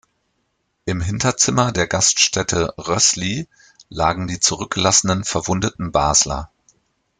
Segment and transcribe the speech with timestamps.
[0.85, 3.47] Im Hinterzimmer der Gaststätte „Rössli“
[3.89, 6.49] lagen die zurückgelassenen, verwundeten Basler.